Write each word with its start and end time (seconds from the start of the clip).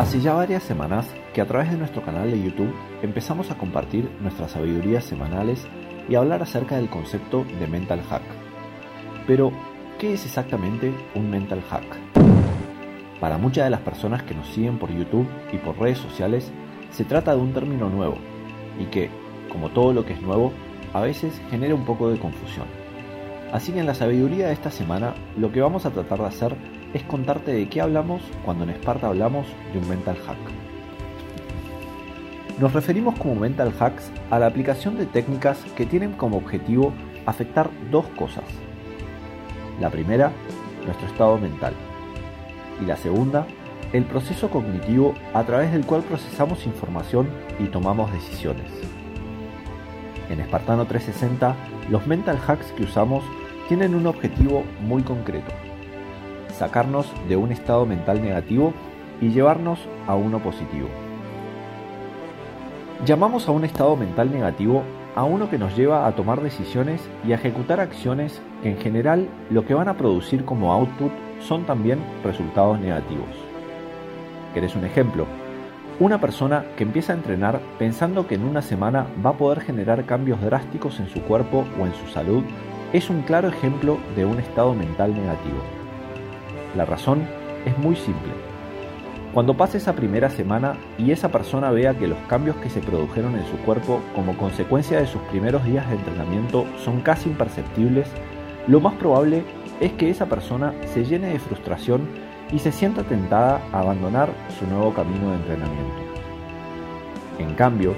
Hace 0.00 0.18
ya 0.18 0.32
varias 0.32 0.62
semanas 0.62 1.06
que 1.34 1.42
a 1.42 1.46
través 1.46 1.70
de 1.70 1.76
nuestro 1.76 2.00
canal 2.00 2.30
de 2.30 2.42
YouTube 2.42 2.74
empezamos 3.02 3.50
a 3.50 3.58
compartir 3.58 4.10
nuestras 4.22 4.52
sabidurías 4.52 5.04
semanales 5.04 5.66
y 6.08 6.14
hablar 6.14 6.40
acerca 6.40 6.76
del 6.76 6.88
concepto 6.88 7.44
de 7.44 7.66
mental 7.66 8.00
hack. 8.08 8.22
Pero, 9.26 9.52
¿qué 9.98 10.14
es 10.14 10.24
exactamente 10.24 10.90
un 11.14 11.28
mental 11.28 11.62
hack? 11.68 11.84
Para 13.20 13.36
muchas 13.36 13.64
de 13.64 13.70
las 13.70 13.82
personas 13.82 14.22
que 14.22 14.34
nos 14.34 14.46
siguen 14.48 14.78
por 14.78 14.90
YouTube 14.90 15.28
y 15.52 15.58
por 15.58 15.78
redes 15.78 15.98
sociales, 15.98 16.50
se 16.92 17.04
trata 17.04 17.34
de 17.34 17.42
un 17.42 17.52
término 17.52 17.90
nuevo 17.90 18.16
y 18.80 18.86
que, 18.86 19.10
como 19.52 19.68
todo 19.68 19.92
lo 19.92 20.06
que 20.06 20.14
es 20.14 20.22
nuevo, 20.22 20.50
a 20.94 21.02
veces 21.02 21.38
genera 21.50 21.74
un 21.74 21.84
poco 21.84 22.08
de 22.08 22.18
confusión. 22.18 22.79
Así 23.52 23.72
que 23.72 23.80
en 23.80 23.86
la 23.86 23.94
sabiduría 23.94 24.46
de 24.46 24.52
esta 24.52 24.70
semana 24.70 25.14
lo 25.36 25.50
que 25.50 25.60
vamos 25.60 25.84
a 25.84 25.90
tratar 25.90 26.20
de 26.20 26.26
hacer 26.26 26.56
es 26.94 27.02
contarte 27.02 27.52
de 27.52 27.68
qué 27.68 27.80
hablamos 27.80 28.22
cuando 28.44 28.64
en 28.64 28.70
Esparta 28.70 29.08
hablamos 29.08 29.46
de 29.72 29.78
un 29.78 29.88
mental 29.88 30.16
hack. 30.26 30.38
Nos 32.60 32.72
referimos 32.72 33.18
como 33.18 33.34
mental 33.36 33.72
hacks 33.78 34.12
a 34.30 34.38
la 34.38 34.46
aplicación 34.46 34.98
de 34.98 35.06
técnicas 35.06 35.58
que 35.76 35.86
tienen 35.86 36.12
como 36.12 36.36
objetivo 36.36 36.92
afectar 37.26 37.70
dos 37.90 38.06
cosas. 38.10 38.44
La 39.80 39.90
primera, 39.90 40.30
nuestro 40.84 41.06
estado 41.06 41.38
mental. 41.38 41.72
Y 42.80 42.84
la 42.84 42.96
segunda, 42.96 43.46
el 43.92 44.04
proceso 44.04 44.50
cognitivo 44.50 45.14
a 45.34 45.42
través 45.44 45.72
del 45.72 45.86
cual 45.86 46.02
procesamos 46.02 46.66
información 46.66 47.28
y 47.58 47.64
tomamos 47.64 48.12
decisiones. 48.12 48.70
En 50.28 50.38
Espartano 50.40 50.86
360, 50.86 51.56
los 51.88 52.06
mental 52.06 52.38
hacks 52.46 52.72
que 52.72 52.84
usamos 52.84 53.24
tienen 53.70 53.94
un 53.94 54.08
objetivo 54.08 54.64
muy 54.80 55.00
concreto 55.04 55.52
sacarnos 56.58 57.06
de 57.28 57.36
un 57.36 57.52
estado 57.52 57.86
mental 57.86 58.20
negativo 58.20 58.74
y 59.20 59.28
llevarnos 59.28 59.78
a 60.08 60.16
uno 60.16 60.40
positivo. 60.40 60.88
Llamamos 63.06 63.46
a 63.46 63.52
un 63.52 63.64
estado 63.64 63.94
mental 63.94 64.32
negativo 64.32 64.82
a 65.14 65.22
uno 65.22 65.48
que 65.48 65.56
nos 65.56 65.76
lleva 65.76 66.08
a 66.08 66.16
tomar 66.16 66.42
decisiones 66.42 67.00
y 67.24 67.30
a 67.30 67.36
ejecutar 67.36 67.78
acciones 67.78 68.42
que 68.64 68.70
en 68.70 68.78
general 68.78 69.28
lo 69.50 69.64
que 69.64 69.74
van 69.74 69.86
a 69.86 69.96
producir 69.96 70.44
como 70.44 70.72
output 70.72 71.12
son 71.38 71.64
también 71.64 72.00
resultados 72.24 72.80
negativos. 72.80 73.30
¿Querés 74.52 74.74
un 74.74 74.84
ejemplo? 74.84 75.26
Una 76.00 76.20
persona 76.20 76.64
que 76.76 76.82
empieza 76.82 77.12
a 77.12 77.16
entrenar 77.16 77.60
pensando 77.78 78.26
que 78.26 78.34
en 78.34 78.42
una 78.42 78.62
semana 78.62 79.06
va 79.24 79.30
a 79.30 79.38
poder 79.38 79.60
generar 79.60 80.06
cambios 80.06 80.40
drásticos 80.40 80.98
en 80.98 81.08
su 81.08 81.22
cuerpo 81.22 81.64
o 81.80 81.86
en 81.86 81.94
su 81.94 82.08
salud 82.08 82.42
es 82.92 83.08
un 83.08 83.22
claro 83.22 83.48
ejemplo 83.48 83.98
de 84.16 84.24
un 84.24 84.40
estado 84.40 84.74
mental 84.74 85.14
negativo. 85.14 85.58
La 86.76 86.84
razón 86.84 87.22
es 87.64 87.76
muy 87.78 87.94
simple. 87.94 88.32
Cuando 89.32 89.56
pase 89.56 89.78
esa 89.78 89.94
primera 89.94 90.28
semana 90.28 90.76
y 90.98 91.12
esa 91.12 91.28
persona 91.28 91.70
vea 91.70 91.94
que 91.94 92.08
los 92.08 92.18
cambios 92.26 92.56
que 92.56 92.68
se 92.68 92.80
produjeron 92.80 93.36
en 93.36 93.46
su 93.46 93.56
cuerpo 93.58 94.00
como 94.14 94.36
consecuencia 94.36 94.98
de 94.98 95.06
sus 95.06 95.22
primeros 95.22 95.64
días 95.64 95.88
de 95.88 95.94
entrenamiento 95.94 96.66
son 96.84 97.00
casi 97.00 97.28
imperceptibles, 97.28 98.08
lo 98.66 98.80
más 98.80 98.94
probable 98.94 99.44
es 99.80 99.92
que 99.92 100.10
esa 100.10 100.26
persona 100.26 100.74
se 100.92 101.04
llene 101.04 101.28
de 101.28 101.38
frustración 101.38 102.08
y 102.52 102.58
se 102.58 102.72
sienta 102.72 103.04
tentada 103.04 103.60
a 103.72 103.80
abandonar 103.80 104.30
su 104.58 104.66
nuevo 104.66 104.92
camino 104.92 105.30
de 105.30 105.36
entrenamiento. 105.36 106.02
En 107.38 107.54
cambio, 107.54 107.94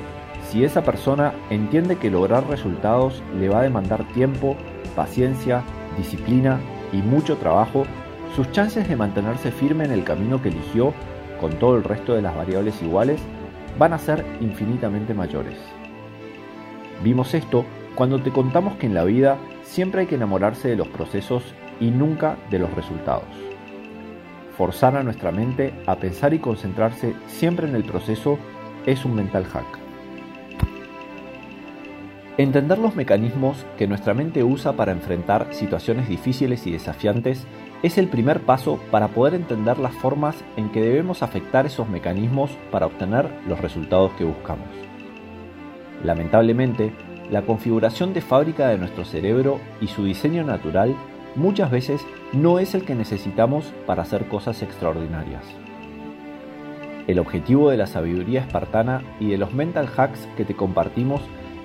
si 0.50 0.64
esa 0.64 0.82
persona 0.82 1.32
entiende 1.48 1.96
que 1.96 2.10
lograr 2.10 2.46
resultados 2.46 3.22
le 3.38 3.48
va 3.48 3.60
a 3.60 3.62
demandar 3.62 4.06
tiempo, 4.12 4.54
paciencia, 4.92 5.62
disciplina 5.96 6.60
y 6.92 6.98
mucho 6.98 7.36
trabajo, 7.36 7.84
sus 8.36 8.50
chances 8.52 8.88
de 8.88 8.96
mantenerse 8.96 9.50
firme 9.50 9.84
en 9.84 9.92
el 9.92 10.04
camino 10.04 10.40
que 10.40 10.48
eligió, 10.48 10.94
con 11.40 11.58
todo 11.58 11.76
el 11.76 11.84
resto 11.84 12.14
de 12.14 12.22
las 12.22 12.36
variables 12.36 12.80
iguales, 12.82 13.20
van 13.78 13.92
a 13.92 13.98
ser 13.98 14.24
infinitamente 14.40 15.14
mayores. 15.14 15.58
Vimos 17.02 17.34
esto 17.34 17.64
cuando 17.94 18.20
te 18.20 18.30
contamos 18.30 18.76
que 18.76 18.86
en 18.86 18.94
la 18.94 19.04
vida 19.04 19.38
siempre 19.62 20.02
hay 20.02 20.06
que 20.06 20.14
enamorarse 20.14 20.68
de 20.68 20.76
los 20.76 20.88
procesos 20.88 21.42
y 21.80 21.90
nunca 21.90 22.36
de 22.50 22.58
los 22.58 22.72
resultados. 22.74 23.28
Forzar 24.56 24.96
a 24.96 25.02
nuestra 25.02 25.32
mente 25.32 25.74
a 25.86 25.96
pensar 25.96 26.32
y 26.34 26.38
concentrarse 26.38 27.14
siempre 27.26 27.68
en 27.68 27.74
el 27.74 27.84
proceso 27.84 28.38
es 28.86 29.04
un 29.04 29.14
mental 29.14 29.44
hack. 29.44 29.81
Entender 32.38 32.78
los 32.78 32.96
mecanismos 32.96 33.66
que 33.76 33.86
nuestra 33.86 34.14
mente 34.14 34.42
usa 34.42 34.72
para 34.72 34.92
enfrentar 34.92 35.48
situaciones 35.50 36.08
difíciles 36.08 36.66
y 36.66 36.72
desafiantes 36.72 37.46
es 37.82 37.98
el 37.98 38.08
primer 38.08 38.40
paso 38.40 38.80
para 38.90 39.08
poder 39.08 39.34
entender 39.34 39.78
las 39.78 39.94
formas 39.94 40.42
en 40.56 40.70
que 40.70 40.80
debemos 40.80 41.22
afectar 41.22 41.66
esos 41.66 41.90
mecanismos 41.90 42.50
para 42.70 42.86
obtener 42.86 43.28
los 43.46 43.60
resultados 43.60 44.12
que 44.12 44.24
buscamos. 44.24 44.66
Lamentablemente, 46.02 46.92
la 47.30 47.42
configuración 47.42 48.14
de 48.14 48.22
fábrica 48.22 48.68
de 48.68 48.78
nuestro 48.78 49.04
cerebro 49.04 49.60
y 49.82 49.88
su 49.88 50.04
diseño 50.04 50.42
natural 50.42 50.96
muchas 51.36 51.70
veces 51.70 52.00
no 52.32 52.58
es 52.58 52.74
el 52.74 52.84
que 52.84 52.94
necesitamos 52.94 53.74
para 53.86 54.02
hacer 54.02 54.26
cosas 54.28 54.62
extraordinarias. 54.62 55.44
El 57.06 57.18
objetivo 57.18 57.68
de 57.68 57.76
la 57.76 57.86
sabiduría 57.86 58.40
espartana 58.40 59.02
y 59.20 59.28
de 59.28 59.38
los 59.38 59.52
mental 59.52 59.88
hacks 59.94 60.26
que 60.36 60.46
te 60.46 60.54
compartimos 60.54 61.20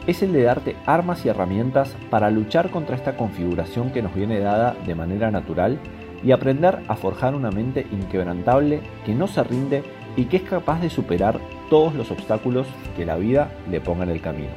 es 0.08 0.24
el 0.24 0.32
de 0.32 0.44
darte 0.44 0.76
armas 0.86 1.26
y 1.26 1.30
herramientas 1.30 1.96
para 2.10 2.32
luchar 2.32 2.72
contra 2.72 2.96
esta 2.96 3.18
configuración 3.18 3.92
que 3.92 4.02
nos 4.02 4.16
viene 4.16 4.40
dada 4.40 4.76
de 4.86 4.96
manera 4.96 5.30
natural 5.32 5.78
y 6.24 6.32
aprender 6.32 6.80
a 6.88 6.96
forjar 6.96 7.36
una 7.36 7.52
mente 7.52 7.86
inquebrantable 7.92 8.82
que 9.06 9.14
no 9.14 9.28
se 9.28 9.44
rinde 9.44 9.84
y 10.16 10.26
que 10.26 10.38
es 10.38 10.44
capaz 10.44 10.82
de 10.82 10.90
superar 10.90 11.40
todos 11.70 11.94
los 11.94 12.10
obstáculos 12.10 12.68
que 12.96 13.06
la 13.06 13.18
vida 13.18 13.52
le 13.70 13.82
ponga 13.82 14.04
en 14.04 14.10
el 14.10 14.22
camino. 14.22 14.54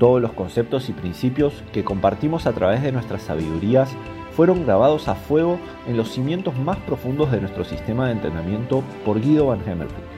Todos 0.00 0.22
los 0.22 0.32
conceptos 0.32 0.88
y 0.88 0.92
principios 0.92 1.62
que 1.72 1.84
compartimos 1.84 2.46
a 2.46 2.52
través 2.52 2.82
de 2.82 2.92
nuestras 2.92 3.22
sabidurías 3.22 3.94
fueron 4.32 4.64
grabados 4.64 5.08
a 5.08 5.14
fuego 5.14 5.58
en 5.86 5.96
los 5.96 6.10
cimientos 6.10 6.56
más 6.56 6.78
profundos 6.78 7.30
de 7.30 7.40
nuestro 7.40 7.64
sistema 7.64 8.06
de 8.06 8.12
entrenamiento 8.12 8.82
por 9.04 9.20
Guido 9.20 9.46
Van 9.46 9.60
Hemmelrich 9.68 10.17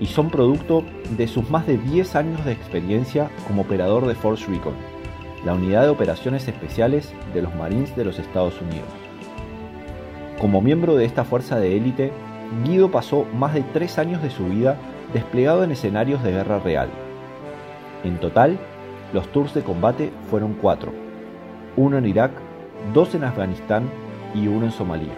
y 0.00 0.06
son 0.06 0.30
producto 0.30 0.82
de 1.16 1.28
sus 1.28 1.48
más 1.50 1.66
de 1.66 1.76
10 1.78 2.16
años 2.16 2.44
de 2.44 2.52
experiencia 2.52 3.30
como 3.46 3.62
operador 3.62 4.06
de 4.06 4.14
Force 4.14 4.46
Recon 4.46 4.74
la 5.44 5.54
Unidad 5.54 5.84
de 5.84 5.88
Operaciones 5.88 6.46
Especiales 6.48 7.12
de 7.32 7.42
los 7.42 7.54
Marines 7.54 7.96
de 7.96 8.04
los 8.04 8.18
Estados 8.18 8.60
Unidos. 8.60 8.88
Como 10.38 10.60
miembro 10.60 10.96
de 10.96 11.04
esta 11.04 11.24
fuerza 11.24 11.58
de 11.58 11.76
élite, 11.76 12.12
Guido 12.64 12.90
pasó 12.90 13.24
más 13.34 13.54
de 13.54 13.62
tres 13.62 13.98
años 13.98 14.22
de 14.22 14.30
su 14.30 14.46
vida 14.46 14.76
desplegado 15.14 15.64
en 15.64 15.72
escenarios 15.72 16.22
de 16.22 16.32
guerra 16.32 16.58
real. 16.58 16.88
En 18.04 18.18
total, 18.18 18.58
los 19.12 19.28
tours 19.28 19.54
de 19.54 19.62
combate 19.62 20.12
fueron 20.28 20.54
cuatro, 20.54 20.92
uno 21.76 21.98
en 21.98 22.06
Irak, 22.06 22.32
dos 22.92 23.14
en 23.14 23.24
Afganistán 23.24 23.90
y 24.34 24.46
uno 24.46 24.66
en 24.66 24.72
Somalia. 24.72 25.14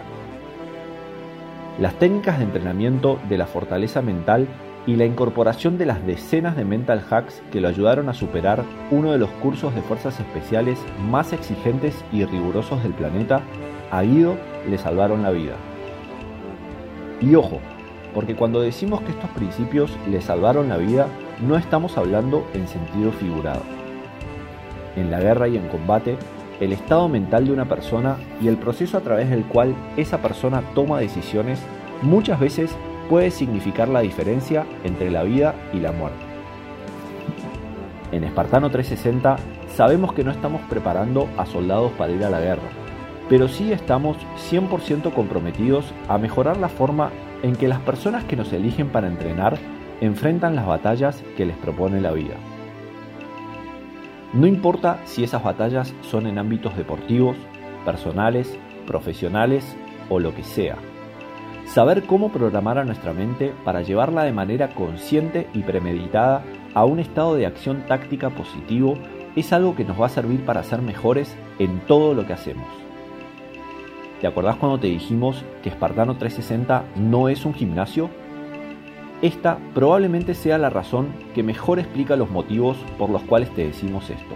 Las 1.79 1.95
técnicas 1.95 2.37
de 2.37 2.45
entrenamiento 2.45 3.19
de 3.29 3.37
la 3.37 3.47
fortaleza 3.47 4.01
mental 4.01 4.47
y 4.85 4.95
la 4.95 5.05
incorporación 5.05 5.77
de 5.77 5.85
las 5.85 6.05
decenas 6.05 6.55
de 6.55 6.65
mental 6.65 7.03
hacks 7.09 7.41
que 7.51 7.61
lo 7.61 7.69
ayudaron 7.69 8.09
a 8.09 8.13
superar 8.13 8.63
uno 8.91 9.11
de 9.11 9.17
los 9.17 9.29
cursos 9.29 9.73
de 9.73 9.81
fuerzas 9.81 10.19
especiales 10.19 10.79
más 11.09 11.31
exigentes 11.31 12.03
y 12.11 12.25
rigurosos 12.25 12.83
del 12.83 12.93
planeta, 12.93 13.41
a 13.91 14.01
Guido 14.01 14.35
le 14.69 14.77
salvaron 14.77 15.23
la 15.23 15.31
vida. 15.31 15.55
Y 17.21 17.35
ojo, 17.35 17.59
porque 18.13 18.35
cuando 18.35 18.61
decimos 18.61 19.01
que 19.01 19.11
estos 19.11 19.29
principios 19.31 19.91
le 20.09 20.21
salvaron 20.21 20.67
la 20.67 20.77
vida, 20.77 21.07
no 21.47 21.55
estamos 21.55 21.97
hablando 21.97 22.45
en 22.53 22.67
sentido 22.67 23.11
figurado. 23.11 23.61
En 24.95 25.09
la 25.09 25.19
guerra 25.19 25.47
y 25.47 25.57
en 25.57 25.67
combate, 25.69 26.17
el 26.59 26.73
estado 26.73 27.09
mental 27.09 27.45
de 27.45 27.53
una 27.53 27.65
persona 27.65 28.17
y 28.41 28.47
el 28.47 28.57
proceso 28.57 28.97
a 28.97 29.01
través 29.01 29.29
del 29.29 29.43
cual 29.45 29.73
esa 29.97 30.19
persona 30.19 30.61
toma 30.75 30.99
decisiones 30.99 31.59
muchas 32.01 32.39
veces 32.39 32.75
puede 33.09 33.31
significar 33.31 33.87
la 33.89 34.01
diferencia 34.01 34.65
entre 34.83 35.11
la 35.11 35.23
vida 35.23 35.55
y 35.73 35.79
la 35.79 35.91
muerte. 35.91 36.23
En 38.11 38.23
Espartano 38.23 38.69
360 38.69 39.37
sabemos 39.75 40.13
que 40.13 40.23
no 40.23 40.31
estamos 40.31 40.61
preparando 40.69 41.27
a 41.37 41.45
soldados 41.45 41.91
para 41.93 42.13
ir 42.13 42.23
a 42.23 42.29
la 42.29 42.39
guerra, 42.39 42.69
pero 43.29 43.47
sí 43.47 43.71
estamos 43.71 44.17
100% 44.51 45.13
comprometidos 45.13 45.85
a 46.07 46.17
mejorar 46.17 46.57
la 46.57 46.69
forma 46.69 47.09
en 47.41 47.55
que 47.55 47.67
las 47.67 47.79
personas 47.79 48.23
que 48.25 48.35
nos 48.35 48.53
eligen 48.53 48.89
para 48.89 49.07
entrenar 49.07 49.57
enfrentan 50.01 50.55
las 50.55 50.67
batallas 50.67 51.23
que 51.37 51.45
les 51.45 51.57
propone 51.57 52.01
la 52.01 52.11
vida. 52.11 52.35
No 54.33 54.47
importa 54.47 54.99
si 55.05 55.23
esas 55.23 55.43
batallas 55.43 55.93
son 56.01 56.27
en 56.27 56.37
ámbitos 56.37 56.75
deportivos, 56.75 57.37
personales, 57.85 58.57
profesionales 58.85 59.75
o 60.09 60.19
lo 60.19 60.33
que 60.33 60.43
sea. 60.43 60.77
Saber 61.65 62.03
cómo 62.03 62.31
programar 62.31 62.77
a 62.77 62.85
nuestra 62.85 63.13
mente 63.13 63.53
para 63.63 63.81
llevarla 63.81 64.23
de 64.23 64.31
manera 64.31 64.69
consciente 64.75 65.47
y 65.53 65.63
premeditada 65.63 66.43
a 66.73 66.85
un 66.85 66.99
estado 66.99 67.35
de 67.35 67.45
acción 67.45 67.83
táctica 67.87 68.29
positivo 68.29 68.97
es 69.35 69.51
algo 69.53 69.75
que 69.75 69.83
nos 69.83 69.99
va 69.99 70.05
a 70.05 70.09
servir 70.09 70.45
para 70.45 70.63
ser 70.63 70.81
mejores 70.81 71.35
en 71.57 71.79
todo 71.81 72.13
lo 72.13 72.27
que 72.27 72.33
hacemos. 72.33 72.67
¿Te 74.21 74.27
acordás 74.27 74.57
cuando 74.57 74.79
te 74.79 74.87
dijimos 74.87 75.43
que 75.63 75.69
Espartano 75.69 76.15
360 76.15 76.83
no 76.95 77.27
es 77.27 77.43
un 77.45 77.53
gimnasio? 77.53 78.09
Esta 79.21 79.57
probablemente 79.73 80.33
sea 80.33 80.57
la 80.57 80.69
razón 80.69 81.07
que 81.33 81.43
mejor 81.43 81.79
explica 81.79 82.15
los 82.15 82.29
motivos 82.29 82.77
por 82.97 83.09
los 83.09 83.23
cuales 83.23 83.49
te 83.55 83.65
decimos 83.65 84.09
esto. 84.09 84.35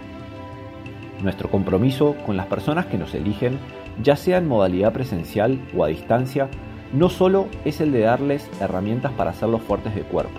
Nuestro 1.22 1.50
compromiso 1.50 2.16
con 2.26 2.36
las 2.36 2.46
personas 2.46 2.86
que 2.86 2.98
nos 2.98 3.14
eligen, 3.14 3.58
ya 4.02 4.16
sea 4.16 4.38
en 4.38 4.48
modalidad 4.48 4.92
presencial 4.92 5.60
o 5.76 5.84
a 5.84 5.88
distancia, 5.88 6.48
no 6.92 7.08
solo 7.08 7.48
es 7.64 7.80
el 7.80 7.92
de 7.92 8.00
darles 8.00 8.48
herramientas 8.60 9.12
para 9.12 9.30
hacerlos 9.30 9.62
fuertes 9.62 9.94
de 9.94 10.02
cuerpo. 10.02 10.38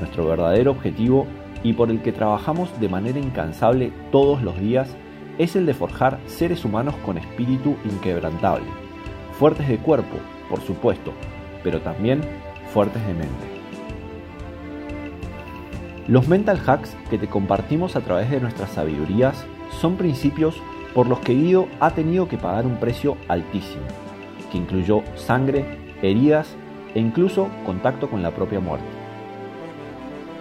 Nuestro 0.00 0.26
verdadero 0.26 0.70
objetivo 0.70 1.26
y 1.62 1.72
por 1.72 1.90
el 1.90 2.00
que 2.00 2.12
trabajamos 2.12 2.68
de 2.80 2.88
manera 2.88 3.18
incansable 3.18 3.92
todos 4.12 4.42
los 4.42 4.58
días 4.60 4.88
es 5.38 5.56
el 5.56 5.66
de 5.66 5.74
forjar 5.74 6.18
seres 6.26 6.64
humanos 6.64 6.94
con 7.04 7.18
espíritu 7.18 7.76
inquebrantable, 7.84 8.66
fuertes 9.38 9.68
de 9.68 9.78
cuerpo, 9.78 10.16
por 10.48 10.60
supuesto, 10.60 11.12
pero 11.62 11.80
también 11.80 12.20
fuertes 12.72 13.04
de 13.06 13.14
mente. 13.14 13.58
Los 16.06 16.26
mental 16.26 16.60
hacks 16.66 16.96
que 17.10 17.18
te 17.18 17.28
compartimos 17.28 17.94
a 17.94 18.00
través 18.00 18.30
de 18.30 18.40
nuestras 18.40 18.70
sabidurías 18.70 19.44
son 19.80 19.96
principios 19.96 20.56
por 20.94 21.06
los 21.06 21.20
que 21.20 21.34
Guido 21.34 21.68
ha 21.80 21.90
tenido 21.90 22.28
que 22.28 22.38
pagar 22.38 22.66
un 22.66 22.76
precio 22.76 23.16
altísimo, 23.28 23.82
que 24.50 24.58
incluyó 24.58 25.02
sangre, 25.14 25.64
heridas 26.02 26.56
e 26.94 27.00
incluso 27.00 27.48
contacto 27.64 28.08
con 28.08 28.22
la 28.22 28.30
propia 28.30 28.60
muerte. 28.60 28.86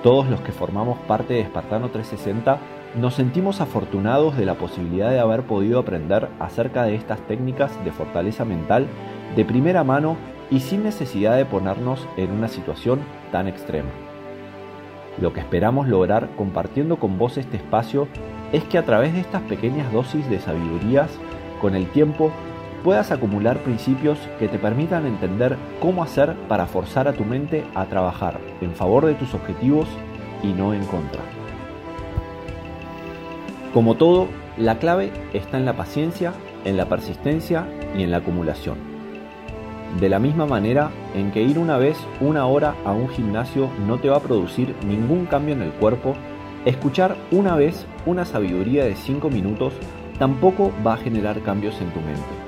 Todos 0.04 0.28
los 0.30 0.42
que 0.42 0.52
formamos 0.52 1.00
parte 1.00 1.34
de 1.34 1.42
Espartano 1.42 1.90
360 1.90 2.60
nos 2.96 3.16
sentimos 3.16 3.62
afortunados 3.62 4.38
de 4.38 4.46
la 4.46 4.56
posibilidad 4.56 5.10
de 5.10 5.20
haber 5.20 5.44
podido 5.44 5.80
aprender 5.80 6.30
acerca 6.40 6.84
de 6.84 6.96
estas 6.96 7.20
técnicas 7.22 7.72
de 7.84 7.92
fortaleza 7.92 8.46
mental 8.46 8.88
de 9.36 9.46
primera 9.46 9.84
mano 9.84 10.16
y 10.50 10.62
sin 10.62 10.84
necesidad 10.84 11.36
de 11.36 11.46
ponernos 11.46 12.08
en 12.16 12.32
una 12.32 12.48
situación 12.48 13.02
tan 13.32 13.48
extrema. 13.48 13.90
Lo 15.20 15.34
que 15.34 15.40
esperamos 15.40 15.88
lograr 15.88 16.30
compartiendo 16.38 16.98
con 16.98 17.18
vos 17.18 17.38
este 17.38 17.58
espacio 17.58 18.08
es 18.52 18.64
que 18.64 18.78
a 18.78 18.86
través 18.86 19.14
de 19.14 19.20
estas 19.20 19.42
pequeñas 19.44 19.92
dosis 19.92 20.30
de 20.30 20.40
sabidurías, 20.40 21.10
con 21.60 21.76
el 21.76 21.88
tiempo, 21.88 22.32
puedas 22.84 23.12
acumular 23.12 23.60
principios 23.64 24.18
que 24.40 24.48
te 24.48 24.60
permitan 24.60 25.06
entender 25.06 25.58
cómo 25.80 26.04
hacer 26.04 26.36
para 26.48 26.66
forzar 26.66 27.08
a 27.08 27.14
tu 27.14 27.26
mente 27.26 27.66
a 27.76 27.86
trabajar 27.86 28.40
en 28.62 28.74
favor 28.74 29.06
de 29.06 29.16
tus 29.16 29.34
objetivos 29.34 29.88
y 30.44 30.48
no 30.48 30.74
en 30.74 30.86
contra. 30.86 31.22
Como 33.74 33.96
todo, 33.96 34.28
la 34.58 34.80
clave 34.80 35.12
está 35.34 35.58
en 35.58 35.66
la 35.66 35.76
paciencia, 35.76 36.34
en 36.66 36.78
la 36.78 36.86
persistencia 36.86 37.68
y 37.96 38.04
en 38.04 38.12
la 38.12 38.18
acumulación. 38.18 38.78
De 40.00 40.10
la 40.10 40.20
misma 40.20 40.46
manera 40.46 40.92
en 41.16 41.32
que 41.32 41.42
ir 41.42 41.58
una 41.58 41.78
vez 41.78 41.98
una 42.20 42.46
hora 42.46 42.76
a 42.86 42.92
un 42.92 43.10
gimnasio 43.10 43.70
no 43.88 43.98
te 43.98 44.10
va 44.10 44.18
a 44.18 44.22
producir 44.22 44.76
ningún 44.86 45.26
cambio 45.26 45.56
en 45.56 45.62
el 45.62 45.72
cuerpo, 45.72 46.16
escuchar 46.66 47.16
una 47.32 47.56
vez 47.56 47.86
una 48.06 48.26
sabiduría 48.26 48.86
de 48.86 48.96
5 48.96 49.30
minutos 49.30 49.74
tampoco 50.20 50.72
va 50.86 50.96
a 50.96 50.98
generar 50.98 51.42
cambios 51.42 51.80
en 51.82 51.92
tu 51.92 52.00
mente. 52.02 52.47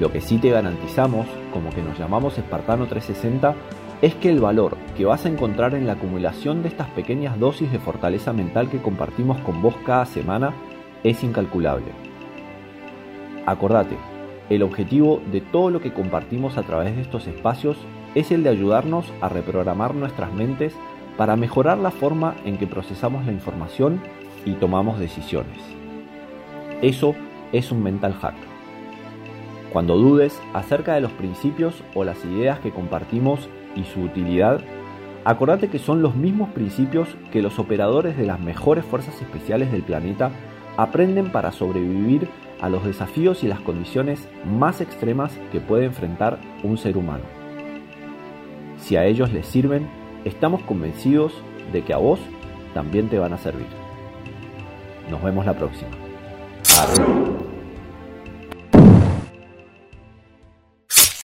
Lo 0.00 0.10
que 0.10 0.22
sí 0.22 0.38
te 0.38 0.48
garantizamos, 0.48 1.26
como 1.52 1.68
que 1.70 1.82
nos 1.82 1.98
llamamos 1.98 2.38
Espartano 2.38 2.86
360, 2.86 3.54
es 4.00 4.14
que 4.14 4.30
el 4.30 4.40
valor 4.40 4.78
que 4.96 5.04
vas 5.04 5.26
a 5.26 5.28
encontrar 5.28 5.74
en 5.74 5.86
la 5.86 5.92
acumulación 5.92 6.62
de 6.62 6.68
estas 6.68 6.88
pequeñas 6.88 7.38
dosis 7.38 7.70
de 7.70 7.78
fortaleza 7.78 8.32
mental 8.32 8.70
que 8.70 8.80
compartimos 8.80 9.38
con 9.42 9.60
vos 9.60 9.74
cada 9.84 10.06
semana 10.06 10.54
es 11.04 11.22
incalculable. 11.22 11.92
Acordate, 13.44 13.98
el 14.48 14.62
objetivo 14.62 15.20
de 15.30 15.42
todo 15.42 15.68
lo 15.68 15.82
que 15.82 15.92
compartimos 15.92 16.56
a 16.56 16.62
través 16.62 16.96
de 16.96 17.02
estos 17.02 17.26
espacios 17.26 17.76
es 18.14 18.32
el 18.32 18.42
de 18.42 18.48
ayudarnos 18.48 19.12
a 19.20 19.28
reprogramar 19.28 19.94
nuestras 19.94 20.32
mentes 20.32 20.74
para 21.18 21.36
mejorar 21.36 21.76
la 21.76 21.90
forma 21.90 22.36
en 22.46 22.56
que 22.56 22.66
procesamos 22.66 23.26
la 23.26 23.32
información 23.32 24.00
y 24.46 24.52
tomamos 24.52 24.98
decisiones. 24.98 25.58
Eso 26.80 27.14
es 27.52 27.70
un 27.70 27.82
mental 27.82 28.14
hack. 28.14 28.49
Cuando 29.72 29.96
dudes 29.96 30.40
acerca 30.52 30.94
de 30.94 31.00
los 31.00 31.12
principios 31.12 31.82
o 31.94 32.02
las 32.04 32.24
ideas 32.24 32.58
que 32.58 32.72
compartimos 32.72 33.48
y 33.76 33.84
su 33.84 34.00
utilidad, 34.00 34.60
acordate 35.24 35.68
que 35.68 35.78
son 35.78 36.02
los 36.02 36.16
mismos 36.16 36.50
principios 36.50 37.08
que 37.30 37.42
los 37.42 37.58
operadores 37.60 38.16
de 38.16 38.26
las 38.26 38.40
mejores 38.40 38.84
fuerzas 38.84 39.20
especiales 39.22 39.70
del 39.70 39.82
planeta 39.82 40.32
aprenden 40.76 41.30
para 41.30 41.52
sobrevivir 41.52 42.28
a 42.60 42.68
los 42.68 42.84
desafíos 42.84 43.44
y 43.44 43.48
las 43.48 43.60
condiciones 43.60 44.28
más 44.44 44.80
extremas 44.80 45.38
que 45.52 45.60
puede 45.60 45.84
enfrentar 45.84 46.38
un 46.64 46.76
ser 46.76 46.96
humano. 46.96 47.24
Si 48.78 48.96
a 48.96 49.04
ellos 49.04 49.32
les 49.32 49.46
sirven, 49.46 49.88
estamos 50.24 50.62
convencidos 50.62 51.32
de 51.72 51.82
que 51.82 51.94
a 51.94 51.98
vos 51.98 52.18
también 52.74 53.08
te 53.08 53.18
van 53.18 53.32
a 53.32 53.38
servir. 53.38 53.66
Nos 55.10 55.22
vemos 55.22 55.46
la 55.46 55.54
próxima. 55.54 55.90